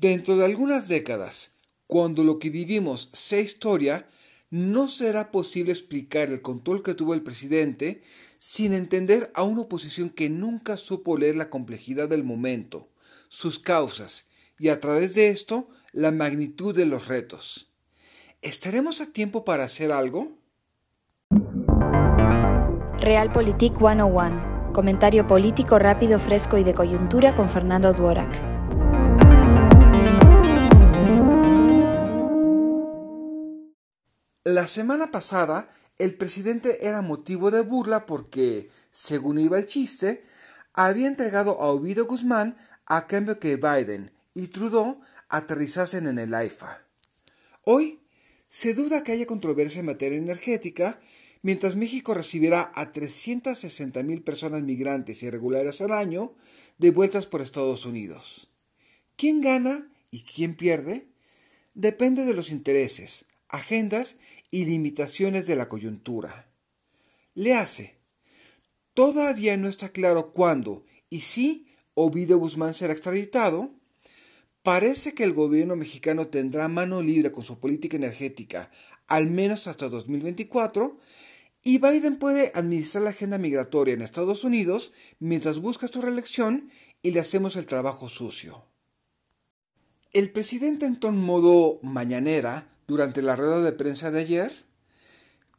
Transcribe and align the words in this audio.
Dentro 0.00 0.36
de 0.36 0.44
algunas 0.44 0.88
décadas, 0.88 1.52
cuando 1.86 2.22
lo 2.22 2.38
que 2.38 2.50
vivimos 2.50 3.08
sea 3.14 3.40
historia, 3.40 4.06
no 4.50 4.88
será 4.88 5.30
posible 5.30 5.72
explicar 5.72 6.28
el 6.28 6.42
control 6.42 6.82
que 6.82 6.94
tuvo 6.94 7.14
el 7.14 7.22
presidente 7.22 8.02
sin 8.36 8.74
entender 8.74 9.30
a 9.34 9.42
una 9.42 9.62
oposición 9.62 10.10
que 10.10 10.28
nunca 10.28 10.76
supo 10.76 11.16
leer 11.16 11.36
la 11.36 11.48
complejidad 11.48 12.10
del 12.10 12.24
momento, 12.24 12.90
sus 13.28 13.58
causas 13.58 14.26
y 14.58 14.68
a 14.68 14.80
través 14.80 15.14
de 15.14 15.28
esto 15.28 15.68
la 15.92 16.12
magnitud 16.12 16.76
de 16.76 16.84
los 16.84 17.08
retos. 17.08 17.72
¿Estaremos 18.42 19.00
a 19.00 19.06
tiempo 19.06 19.46
para 19.46 19.64
hacer 19.64 19.92
algo? 19.92 20.36
Realpolitik 22.98 23.78
101. 23.78 24.72
Comentario 24.74 25.26
político 25.26 25.78
rápido, 25.78 26.20
fresco 26.20 26.58
y 26.58 26.64
de 26.64 26.74
coyuntura 26.74 27.34
con 27.34 27.48
Fernando 27.48 27.94
Duorak. 27.94 28.45
La 34.46 34.68
semana 34.68 35.10
pasada, 35.10 35.68
el 35.98 36.14
presidente 36.14 36.86
era 36.86 37.02
motivo 37.02 37.50
de 37.50 37.62
burla 37.62 38.06
porque, 38.06 38.70
según 38.92 39.40
iba 39.40 39.58
el 39.58 39.66
chiste, 39.66 40.22
había 40.72 41.08
entregado 41.08 41.60
a 41.60 41.66
Ovidio 41.66 42.06
Guzmán 42.06 42.56
a 42.84 43.08
cambio 43.08 43.40
que 43.40 43.56
Biden 43.56 44.12
y 44.34 44.46
Trudeau 44.46 45.00
aterrizasen 45.28 46.06
en 46.06 46.20
el 46.20 46.32
AIFA. 46.32 46.80
Hoy 47.64 47.98
se 48.46 48.74
duda 48.74 49.02
que 49.02 49.10
haya 49.10 49.26
controversia 49.26 49.80
en 49.80 49.86
materia 49.86 50.16
energética, 50.16 51.00
mientras 51.42 51.74
México 51.74 52.14
recibirá 52.14 52.70
a 52.76 52.92
360 52.92 54.00
mil 54.04 54.22
personas 54.22 54.62
migrantes 54.62 55.24
irregulares 55.24 55.80
al 55.80 55.90
año 55.90 56.36
devueltas 56.78 57.26
por 57.26 57.42
Estados 57.42 57.84
Unidos. 57.84 58.48
¿Quién 59.16 59.40
gana 59.40 59.90
y 60.12 60.22
quién 60.22 60.54
pierde? 60.54 61.08
Depende 61.74 62.24
de 62.24 62.34
los 62.34 62.52
intereses, 62.52 63.26
agendas 63.48 64.16
y 64.50 64.64
limitaciones 64.64 65.46
de 65.46 65.56
la 65.56 65.68
coyuntura. 65.68 66.48
Le 67.34 67.54
hace. 67.54 67.98
Todavía 68.94 69.56
no 69.56 69.68
está 69.68 69.90
claro 69.90 70.32
cuándo 70.32 70.84
y 71.10 71.20
si 71.20 71.66
Ovidio 71.94 72.38
Guzmán 72.38 72.74
será 72.74 72.92
extraditado. 72.92 73.70
Parece 74.62 75.14
que 75.14 75.24
el 75.24 75.32
gobierno 75.32 75.76
mexicano 75.76 76.28
tendrá 76.28 76.68
mano 76.68 77.02
libre 77.02 77.32
con 77.32 77.44
su 77.44 77.58
política 77.58 77.96
energética, 77.96 78.70
al 79.06 79.28
menos 79.28 79.66
hasta 79.66 79.88
2024, 79.88 80.98
y 81.62 81.78
Biden 81.78 82.18
puede 82.18 82.52
administrar 82.54 83.04
la 83.04 83.10
agenda 83.10 83.38
migratoria 83.38 83.94
en 83.94 84.02
Estados 84.02 84.44
Unidos 84.44 84.92
mientras 85.18 85.60
busca 85.60 85.88
su 85.88 86.00
reelección 86.00 86.70
y 87.02 87.12
le 87.12 87.20
hacemos 87.20 87.56
el 87.56 87.66
trabajo 87.66 88.08
sucio. 88.08 88.64
El 90.12 90.30
presidente 90.30 90.86
en 90.86 91.16
modo 91.16 91.78
mañanera 91.82 92.75
durante 92.86 93.22
la 93.22 93.36
rueda 93.36 93.60
de 93.62 93.72
prensa 93.72 94.10
de 94.10 94.20
ayer? 94.20 94.64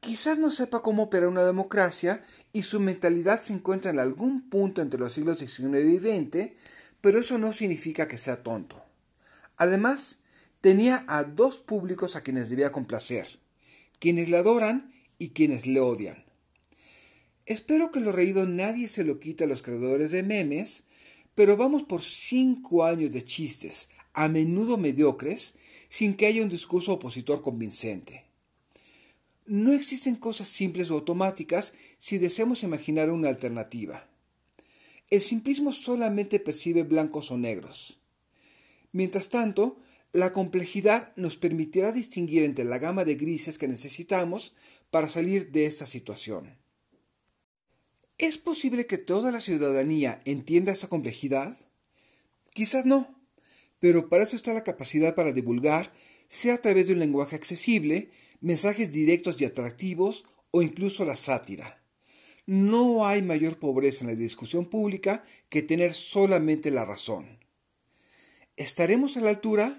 Quizás 0.00 0.38
no 0.38 0.50
sepa 0.50 0.82
cómo 0.82 1.04
opera 1.04 1.28
una 1.28 1.44
democracia 1.44 2.22
y 2.52 2.62
su 2.62 2.80
mentalidad 2.80 3.40
se 3.40 3.52
encuentra 3.52 3.90
en 3.90 3.98
algún 3.98 4.48
punto 4.48 4.80
entre 4.80 5.00
los 5.00 5.12
siglos 5.12 5.38
XIX 5.38 5.78
y 5.84 5.98
XX, 5.98 6.52
pero 7.00 7.20
eso 7.20 7.38
no 7.38 7.52
significa 7.52 8.06
que 8.06 8.18
sea 8.18 8.42
tonto. 8.42 8.84
Además, 9.56 10.18
tenía 10.60 11.04
a 11.08 11.24
dos 11.24 11.58
públicos 11.58 12.14
a 12.14 12.22
quienes 12.22 12.48
debía 12.48 12.72
complacer, 12.72 13.40
quienes 13.98 14.28
le 14.28 14.36
adoran 14.36 14.92
y 15.18 15.30
quienes 15.30 15.66
le 15.66 15.80
odian. 15.80 16.24
Espero 17.46 17.90
que 17.90 18.00
lo 18.00 18.12
reído 18.12 18.46
nadie 18.46 18.88
se 18.88 19.04
lo 19.04 19.18
quite 19.18 19.44
a 19.44 19.46
los 19.46 19.62
creadores 19.62 20.10
de 20.10 20.22
memes, 20.22 20.84
pero 21.38 21.56
vamos 21.56 21.84
por 21.84 22.02
cinco 22.02 22.84
años 22.84 23.12
de 23.12 23.24
chistes, 23.24 23.86
a 24.12 24.26
menudo 24.26 24.76
mediocres, 24.76 25.54
sin 25.88 26.16
que 26.16 26.26
haya 26.26 26.42
un 26.42 26.48
discurso 26.48 26.94
opositor 26.94 27.42
convincente. 27.42 28.24
No 29.46 29.72
existen 29.72 30.16
cosas 30.16 30.48
simples 30.48 30.90
o 30.90 30.94
automáticas 30.94 31.74
si 32.00 32.18
deseamos 32.18 32.64
imaginar 32.64 33.08
una 33.12 33.28
alternativa. 33.28 34.08
El 35.10 35.22
simplismo 35.22 35.70
solamente 35.70 36.40
percibe 36.40 36.82
blancos 36.82 37.30
o 37.30 37.38
negros. 37.38 38.00
Mientras 38.90 39.28
tanto, 39.28 39.78
la 40.12 40.32
complejidad 40.32 41.12
nos 41.14 41.36
permitirá 41.36 41.92
distinguir 41.92 42.42
entre 42.42 42.64
la 42.64 42.78
gama 42.78 43.04
de 43.04 43.14
grises 43.14 43.58
que 43.58 43.68
necesitamos 43.68 44.54
para 44.90 45.08
salir 45.08 45.52
de 45.52 45.66
esta 45.66 45.86
situación. 45.86 46.58
¿Es 48.18 48.36
posible 48.36 48.86
que 48.86 48.98
toda 48.98 49.32
la 49.32 49.40
ciudadanía 49.40 50.20
entienda 50.24 50.72
esa 50.72 50.88
complejidad? 50.88 51.56
Quizás 52.52 52.84
no 52.84 53.18
pero 53.80 54.08
para 54.08 54.24
eso 54.24 54.36
está 54.36 54.52
la 54.52 54.64
capacidad 54.64 55.14
para 55.14 55.32
divulgar, 55.32 55.92
sea 56.28 56.54
a 56.54 56.58
través 56.58 56.88
de 56.88 56.94
un 56.94 56.98
lenguaje 56.98 57.36
accesible, 57.36 58.10
mensajes 58.40 58.92
directos 58.92 59.40
y 59.40 59.44
atractivos 59.44 60.24
o 60.50 60.62
incluso 60.62 61.04
la 61.04 61.16
sátira. 61.16 61.82
No 62.46 63.06
hay 63.06 63.22
mayor 63.22 63.58
pobreza 63.58 64.04
en 64.04 64.10
la 64.10 64.16
discusión 64.16 64.66
pública 64.66 65.22
que 65.48 65.62
tener 65.62 65.94
solamente 65.94 66.70
la 66.70 66.84
razón. 66.84 67.38
¿Estaremos 68.56 69.16
a 69.16 69.20
la 69.20 69.30
altura? 69.30 69.78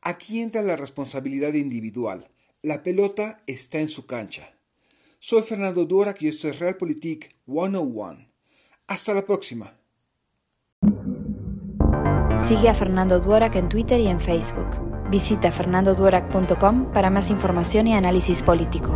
Aquí 0.00 0.40
entra 0.40 0.62
la 0.62 0.76
responsabilidad 0.76 1.52
individual. 1.52 2.30
La 2.62 2.82
pelota 2.82 3.42
está 3.46 3.80
en 3.80 3.88
su 3.88 4.06
cancha. 4.06 4.53
Soy 5.26 5.40
Fernando 5.40 5.86
Dora 5.86 6.14
y 6.20 6.28
esto 6.28 6.48
es 6.48 6.58
Realpolitik 6.58 7.34
101. 7.46 8.28
Hasta 8.88 9.14
la 9.14 9.24
próxima. 9.24 9.72
Sigue 12.46 12.68
a 12.68 12.74
Fernando 12.74 13.20
Duorak 13.20 13.56
en 13.56 13.70
Twitter 13.70 13.98
y 14.00 14.08
en 14.08 14.20
Facebook. 14.20 14.68
Visita 15.10 15.50
fernandoduorak.com 15.50 16.92
para 16.92 17.08
más 17.08 17.30
información 17.30 17.86
y 17.86 17.94
análisis 17.94 18.42
político. 18.42 18.94